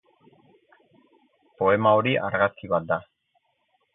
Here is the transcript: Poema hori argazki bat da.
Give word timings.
Poema 1.59 1.93
hori 1.99 2.15
argazki 2.29 2.73
bat 2.75 2.87
da. 2.95 3.01